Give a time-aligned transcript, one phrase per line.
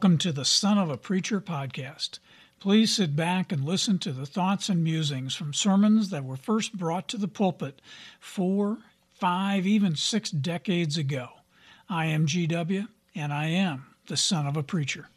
[0.00, 2.20] Welcome to the Son of a Preacher podcast.
[2.58, 6.74] Please sit back and listen to the thoughts and musings from sermons that were first
[6.74, 7.82] brought to the pulpit
[8.18, 8.78] four,
[9.10, 11.28] five, even six decades ago.
[11.90, 15.10] I am GW, and I am the son of a preacher.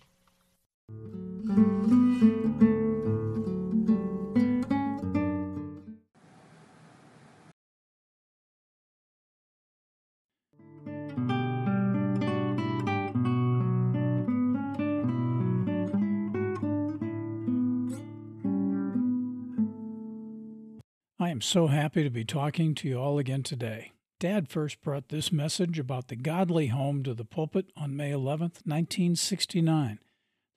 [21.33, 23.91] Am so happy to be talking to you all again today.
[24.19, 28.51] Dad first brought this message about the godly home to the pulpit on May 11,
[28.65, 29.97] 1969.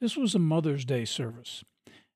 [0.03, 1.65] This was a Mother's Day service.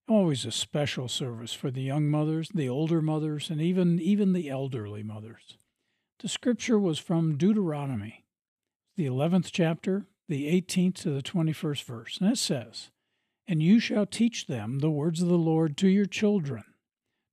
[0.06, 4.50] Always a special service for the young mothers, the older mothers, and even, even the
[4.50, 5.56] elderly mothers.
[6.18, 8.26] The scripture was from Deuteronomy,
[8.94, 12.90] the 11th chapter, the 18th to the 21st verse, and it says,
[13.48, 16.64] And you shall teach them the words of the Lord to your children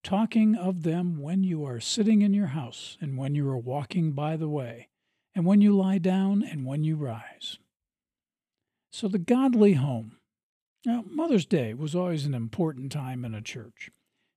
[0.08, 4.13] talking of them when you are sitting in your house, and when you are walking
[4.13, 4.88] by the way,
[5.36, 7.58] and when you lie down, and when you rise.
[8.89, 10.16] So, the godly home.
[10.85, 13.91] Now, Mother's Day was always an important time in a church.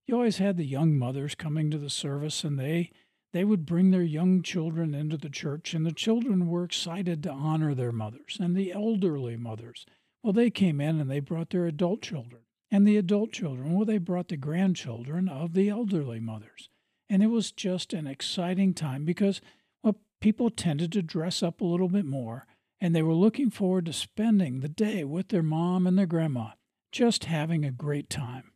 [0.07, 2.91] You always had the young mothers coming to the service, and they
[3.33, 7.31] they would bring their young children into the church, and the children were excited to
[7.31, 8.39] honor their mothers.
[8.41, 9.87] And the elderly mothers,
[10.21, 13.73] well, they came in and they brought their adult children and the adult children.
[13.73, 16.69] Well, they brought the grandchildren of the elderly mothers.
[17.09, 19.41] And it was just an exciting time because
[19.83, 22.47] well, people tended to dress up a little bit more,
[22.81, 26.51] and they were looking forward to spending the day with their mom and their grandma,
[26.93, 28.53] just having a great time.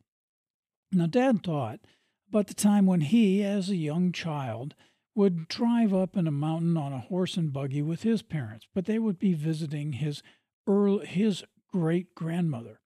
[0.91, 1.81] Now, Dad thought
[2.29, 4.73] about the time when he, as a young child,
[5.15, 8.85] would drive up in a mountain on a horse and buggy with his parents, but
[8.85, 10.23] they would be visiting his
[10.67, 12.79] early, his great grandmother.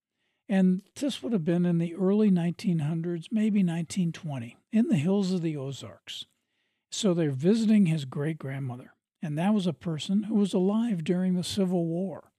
[0.50, 5.44] And this would have been in the early 1900s, maybe 1920, in the hills of
[5.44, 6.26] the Ozarks.
[6.92, 8.96] So they're visiting his great grandmother.
[9.22, 12.32] And that was a person who was alive during the Civil War.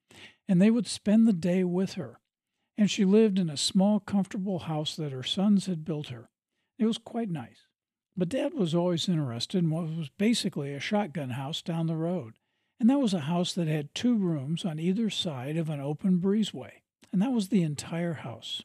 [0.48, 2.18] And they would spend the day with her.
[2.76, 6.30] And she lived in a small, comfortable house that her sons had built her.
[6.80, 7.66] It was quite nice.
[8.16, 12.34] But Dad was always interested in what was basically a shotgun house down the road.
[12.80, 16.18] And that was a house that had two rooms on either side of an open
[16.18, 16.72] breezeway
[17.12, 18.62] and that was the entire house.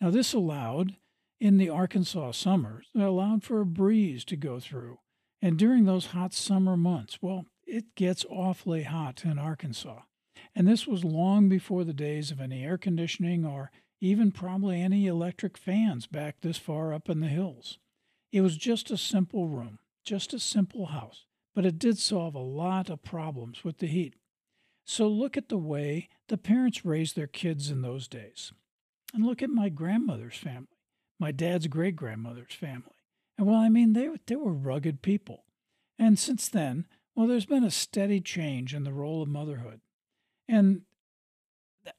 [0.00, 0.96] Now, this allowed,
[1.40, 4.98] in the Arkansas summers, it allowed for a breeze to go through.
[5.42, 10.00] And during those hot summer months, well, it gets awfully hot in Arkansas.
[10.54, 13.70] And this was long before the days of any air conditioning or
[14.00, 17.78] even probably any electric fans back this far up in the hills.
[18.32, 22.38] It was just a simple room, just a simple house, but it did solve a
[22.38, 24.14] lot of problems with the heat.
[24.90, 28.52] So look at the way the parents raised their kids in those days.
[29.14, 30.66] And look at my grandmother's family,
[31.16, 32.96] my dad's great grandmother's family.
[33.38, 35.44] And well, I mean, they, they were rugged people.
[35.96, 39.80] And since then, well, there's been a steady change in the role of motherhood.
[40.48, 40.82] And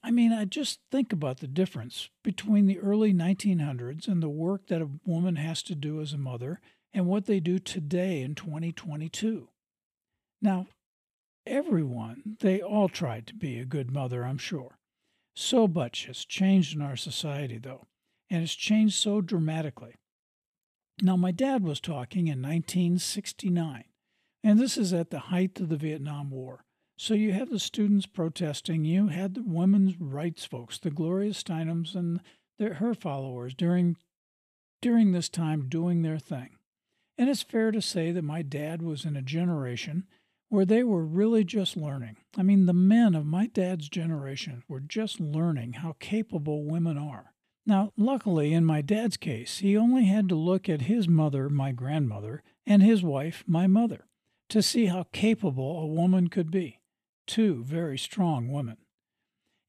[0.03, 4.67] I mean, I just think about the difference between the early 1900s and the work
[4.67, 6.59] that a woman has to do as a mother
[6.93, 9.47] and what they do today in 2022.
[10.41, 10.67] Now,
[11.45, 14.77] everyone, they all tried to be a good mother, I'm sure.
[15.35, 17.87] So much has changed in our society, though,
[18.29, 19.95] and it's changed so dramatically.
[21.01, 23.85] Now, my dad was talking in 1969,
[24.43, 26.63] and this is at the height of the Vietnam War.
[26.97, 31.95] So you have the students protesting, you had the women's rights folks, the Gloria Steinems
[31.95, 32.21] and
[32.59, 33.97] their, her followers during
[34.81, 36.57] during this time doing their thing.
[37.17, 40.05] And it's fair to say that my dad was in a generation
[40.51, 42.17] where they were really just learning.
[42.37, 47.31] I mean, the men of my dad's generation were just learning how capable women are.
[47.65, 51.71] Now, luckily, in my dad's case, he only had to look at his mother, my
[51.71, 54.07] grandmother, and his wife, my mother,
[54.49, 56.81] to see how capable a woman could be.
[57.25, 58.75] Two very strong women.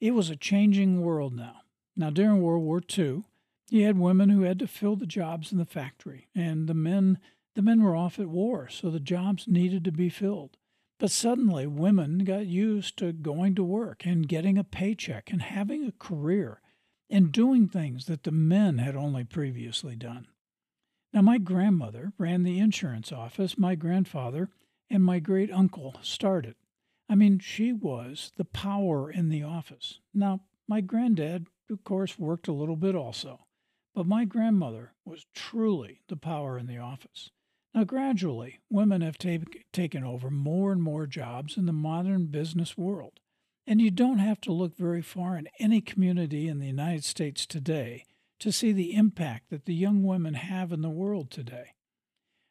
[0.00, 1.60] It was a changing world now.
[1.96, 3.22] Now, during World War II,
[3.70, 7.18] you had women who had to fill the jobs in the factory, and the men
[7.54, 10.56] the men were off at war, so the jobs needed to be filled.
[11.02, 15.84] But suddenly, women got used to going to work and getting a paycheck and having
[15.84, 16.60] a career
[17.10, 20.28] and doing things that the men had only previously done.
[21.12, 24.50] Now, my grandmother ran the insurance office, my grandfather
[24.88, 26.54] and my great uncle started.
[27.08, 29.98] I mean, she was the power in the office.
[30.14, 33.44] Now, my granddad, of course, worked a little bit also,
[33.92, 37.32] but my grandmother was truly the power in the office.
[37.74, 39.38] Now, gradually, women have ta-
[39.72, 43.20] taken over more and more jobs in the modern business world.
[43.66, 47.46] And you don't have to look very far in any community in the United States
[47.46, 48.04] today
[48.40, 51.74] to see the impact that the young women have in the world today.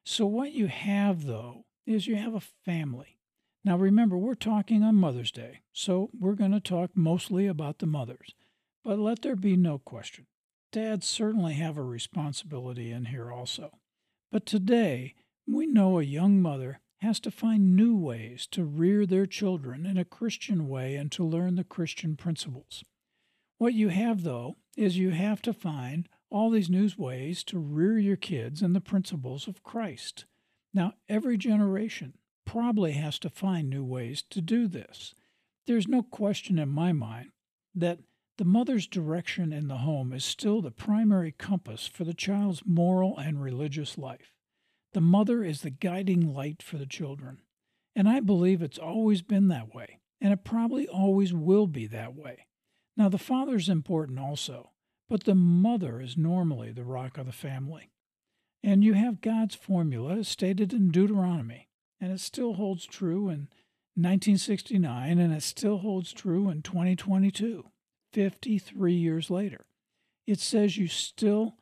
[0.05, 3.19] So, what you have, though, is you have a family.
[3.63, 7.85] Now, remember, we're talking on Mother's Day, so we're going to talk mostly about the
[7.85, 8.33] mothers.
[8.83, 10.25] But let there be no question
[10.71, 13.80] dads certainly have a responsibility in here also.
[14.31, 19.25] But today, we know a young mother has to find new ways to rear their
[19.25, 22.83] children in a Christian way and to learn the Christian principles.
[23.57, 27.97] What you have, though, is you have to find all these new ways to rear
[27.97, 30.25] your kids in the principles of Christ.
[30.73, 32.13] Now, every generation
[32.45, 35.13] probably has to find new ways to do this.
[35.67, 37.31] There's no question in my mind
[37.75, 37.99] that
[38.41, 43.15] the mother's direction in the home is still the primary compass for the child's moral
[43.19, 44.33] and religious life.
[44.93, 47.41] The mother is the guiding light for the children.
[47.95, 52.15] And I believe it's always been that way, and it probably always will be that
[52.15, 52.47] way.
[52.97, 54.71] Now, the father's important also,
[55.07, 57.91] but the mother is normally the rock of the family.
[58.63, 63.49] And you have God's formula stated in Deuteronomy, and it still holds true in
[63.93, 67.65] 1969, and it still holds true in 2022,
[68.13, 69.65] 53 years later.
[70.27, 71.55] It says you still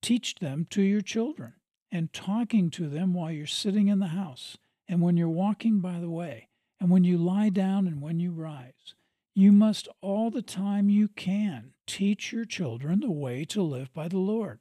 [0.00, 1.54] teach them to your children
[1.90, 4.56] and talking to them while you're sitting in the house
[4.88, 6.48] and when you're walking by the way
[6.80, 8.94] and when you lie down and when you rise.
[9.34, 14.08] You must all the time you can teach your children the way to live by
[14.08, 14.58] the Lord.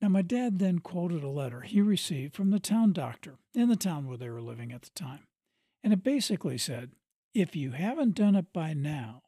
[0.00, 3.76] Now, my dad then quoted a letter he received from the town doctor in the
[3.76, 5.26] town where they were living at the time.
[5.82, 6.92] And it basically said,
[7.34, 9.22] If you haven't done it by now,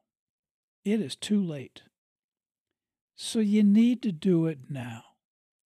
[0.84, 1.82] it is too late.
[3.14, 5.04] So you need to do it now.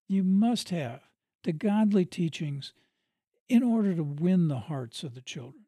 [0.08, 1.02] You must have
[1.44, 2.72] the godly teachings
[3.48, 5.66] in order to win the hearts of the children.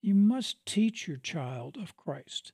[0.00, 2.52] You must teach your child of Christ.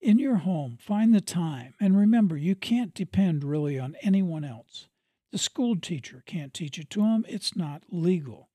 [0.00, 4.88] In your home, find the time, and remember, you can't depend really on anyone else.
[5.30, 8.48] The school teacher can't teach it to them, it's not legal.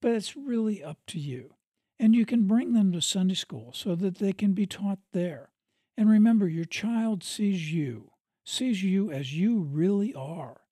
[0.00, 1.54] But it's really up to you.
[1.98, 5.50] And you can bring them to Sunday school so that they can be taught there.
[5.96, 8.12] And remember, your child sees you,
[8.44, 10.62] sees you as you really are.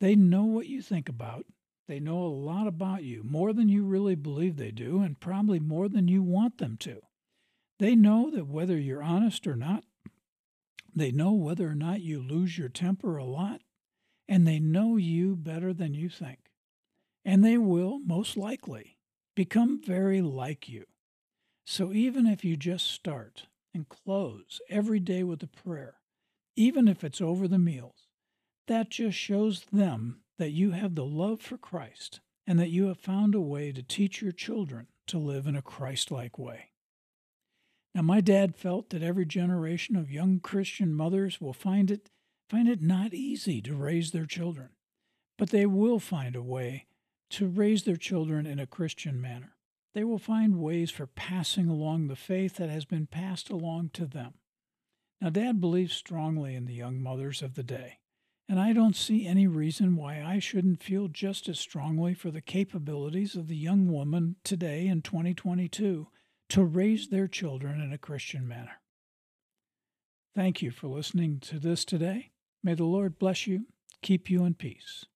[0.00, 1.46] They know what you think about,
[1.88, 5.60] they know a lot about you, more than you really believe they do, and probably
[5.60, 7.00] more than you want them to.
[7.78, 9.84] They know that whether you're honest or not,
[10.94, 13.60] they know whether or not you lose your temper a lot,
[14.26, 16.38] and they know you better than you think.
[17.24, 18.96] And they will, most likely,
[19.34, 20.86] become very like you.
[21.64, 25.96] So even if you just start and close every day with a prayer,
[26.56, 28.08] even if it's over the meals,
[28.66, 32.98] that just shows them that you have the love for Christ and that you have
[32.98, 36.70] found a way to teach your children to live in a Christ like way.
[37.94, 42.10] Now, my dad felt that every generation of young Christian mothers will find it,
[42.48, 44.70] find it not easy to raise their children,
[45.38, 46.86] but they will find a way
[47.30, 49.55] to raise their children in a Christian manner.
[49.96, 54.04] They will find ways for passing along the faith that has been passed along to
[54.04, 54.34] them.
[55.22, 58.00] Now, Dad believes strongly in the young mothers of the day.
[58.46, 62.42] And I don't see any reason why I shouldn't feel just as strongly for the
[62.42, 66.08] capabilities of the young woman today in 2022
[66.50, 68.82] to raise their children in a Christian manner.
[70.34, 72.32] Thank you for listening to this today.
[72.62, 73.64] May the Lord bless you,
[74.02, 75.06] keep you in peace.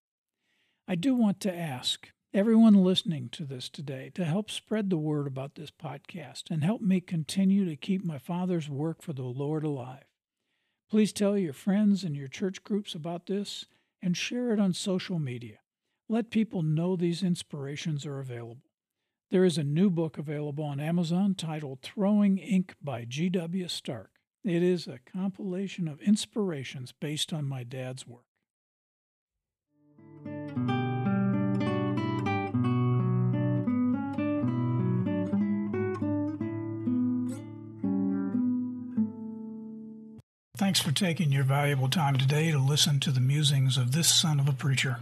[0.89, 5.27] I do want to ask everyone listening to this today to help spread the word
[5.27, 9.65] about this podcast and help me continue to keep my Father's work for the Lord
[9.65, 10.05] alive.
[10.89, 13.67] Please tell your friends and your church groups about this
[14.01, 15.59] and share it on social media.
[16.09, 18.71] Let people know these inspirations are available.
[19.33, 23.67] There is a new book available on Amazon titled Throwing Ink by G.W.
[23.67, 24.11] Stark.
[24.45, 28.30] It is a compilation of inspirations based on my dad's work.
[40.61, 44.39] Thanks for taking your valuable time today to listen to the musings of this son
[44.39, 44.99] of a preacher.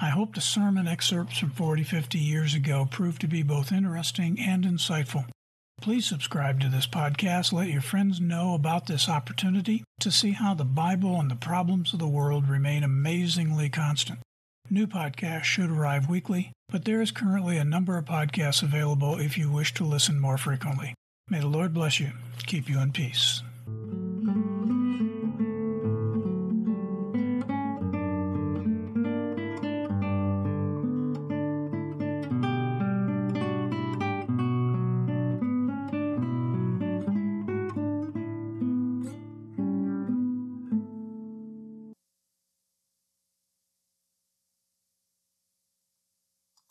[0.00, 4.40] I hope the sermon excerpts from 40, 50 years ago proved to be both interesting
[4.40, 5.26] and insightful.
[5.82, 7.52] Please subscribe to this podcast.
[7.52, 11.92] Let your friends know about this opportunity to see how the Bible and the problems
[11.92, 14.20] of the world remain amazingly constant.
[14.70, 19.36] New podcasts should arrive weekly, but there is currently a number of podcasts available if
[19.36, 20.94] you wish to listen more frequently.
[21.28, 22.12] May the Lord bless you,
[22.46, 23.42] keep you in peace.